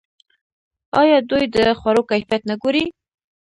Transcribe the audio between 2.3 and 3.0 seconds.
نه ګوري؟